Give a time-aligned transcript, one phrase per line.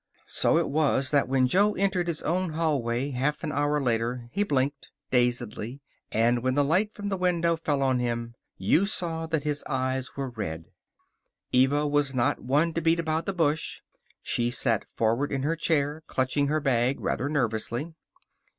[0.25, 4.41] So it was that when Jo entered his own hallway half an hour later he
[4.41, 5.79] blinked, dazedly,
[6.11, 10.15] and when the light from the window fell on him you saw that his eyes
[10.17, 10.71] were red.
[11.51, 13.81] Eva was not one to beat about the bush.
[14.23, 17.93] She sat forward in her chair, clutching her bag rather nervously.